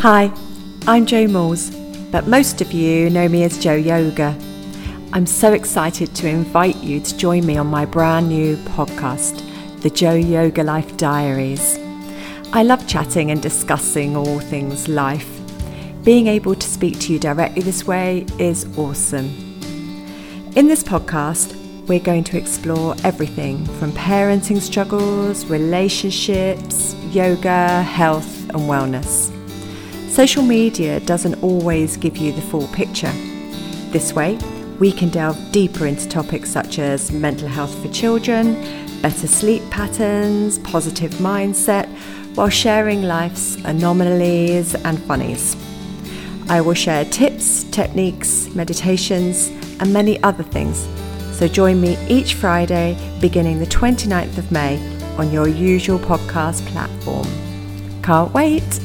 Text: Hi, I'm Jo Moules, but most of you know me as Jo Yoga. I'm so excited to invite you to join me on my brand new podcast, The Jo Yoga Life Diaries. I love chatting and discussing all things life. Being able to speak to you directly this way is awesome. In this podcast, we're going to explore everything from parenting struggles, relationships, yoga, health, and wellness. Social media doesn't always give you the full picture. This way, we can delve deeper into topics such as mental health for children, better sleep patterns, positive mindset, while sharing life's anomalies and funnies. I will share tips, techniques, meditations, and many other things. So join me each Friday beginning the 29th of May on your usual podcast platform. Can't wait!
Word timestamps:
Hi, 0.00 0.32
I'm 0.86 1.04
Jo 1.04 1.26
Moules, 1.26 1.68
but 2.10 2.26
most 2.26 2.62
of 2.62 2.72
you 2.72 3.10
know 3.10 3.28
me 3.28 3.44
as 3.44 3.62
Jo 3.62 3.74
Yoga. 3.74 4.34
I'm 5.12 5.26
so 5.26 5.52
excited 5.52 6.14
to 6.14 6.26
invite 6.26 6.76
you 6.76 7.00
to 7.00 7.16
join 7.18 7.44
me 7.44 7.58
on 7.58 7.66
my 7.66 7.84
brand 7.84 8.30
new 8.30 8.56
podcast, 8.56 9.42
The 9.82 9.90
Jo 9.90 10.14
Yoga 10.14 10.62
Life 10.62 10.96
Diaries. 10.96 11.78
I 12.54 12.62
love 12.62 12.88
chatting 12.88 13.30
and 13.30 13.42
discussing 13.42 14.16
all 14.16 14.40
things 14.40 14.88
life. 14.88 15.28
Being 16.02 16.28
able 16.28 16.54
to 16.54 16.66
speak 16.66 16.98
to 17.00 17.12
you 17.12 17.18
directly 17.18 17.60
this 17.60 17.86
way 17.86 18.24
is 18.38 18.66
awesome. 18.78 19.26
In 20.56 20.66
this 20.66 20.82
podcast, 20.82 21.54
we're 21.88 22.00
going 22.00 22.24
to 22.24 22.38
explore 22.38 22.96
everything 23.04 23.66
from 23.78 23.92
parenting 23.92 24.62
struggles, 24.62 25.44
relationships, 25.44 26.94
yoga, 27.10 27.82
health, 27.82 28.48
and 28.48 28.60
wellness. 28.60 29.36
Social 30.10 30.42
media 30.42 30.98
doesn't 30.98 31.40
always 31.40 31.96
give 31.96 32.16
you 32.16 32.32
the 32.32 32.42
full 32.42 32.66
picture. 32.68 33.12
This 33.92 34.12
way, 34.12 34.36
we 34.80 34.90
can 34.90 35.08
delve 35.08 35.38
deeper 35.52 35.86
into 35.86 36.08
topics 36.08 36.50
such 36.50 36.80
as 36.80 37.12
mental 37.12 37.46
health 37.46 37.80
for 37.80 37.88
children, 37.92 38.54
better 39.02 39.28
sleep 39.28 39.62
patterns, 39.70 40.58
positive 40.58 41.12
mindset, 41.12 41.86
while 42.34 42.48
sharing 42.48 43.02
life's 43.02 43.54
anomalies 43.64 44.74
and 44.74 45.00
funnies. 45.04 45.56
I 46.48 46.60
will 46.60 46.74
share 46.74 47.04
tips, 47.04 47.62
techniques, 47.70 48.52
meditations, 48.52 49.46
and 49.78 49.92
many 49.92 50.20
other 50.24 50.42
things. 50.42 50.88
So 51.38 51.46
join 51.46 51.80
me 51.80 51.96
each 52.08 52.34
Friday 52.34 52.98
beginning 53.20 53.60
the 53.60 53.66
29th 53.66 54.38
of 54.38 54.50
May 54.50 54.76
on 55.18 55.30
your 55.30 55.46
usual 55.46 56.00
podcast 56.00 56.66
platform. 56.66 57.28
Can't 58.02 58.34
wait! 58.34 58.80